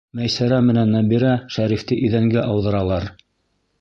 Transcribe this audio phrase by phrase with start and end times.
[0.19, 3.07] Мәйсәрә менән Нәбирә Шәрифте иҙәнгә ауҙаралар.